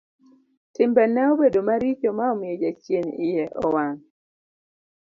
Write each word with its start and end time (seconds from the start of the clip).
Timbe 0.73 1.03
ne 1.07 1.21
obedo 1.33 1.59
maricho 1.67 2.09
ma 2.17 2.25
omiyo 2.33 2.55
jachien 2.61 3.07
iye 3.27 3.45
owang'. 3.65 4.01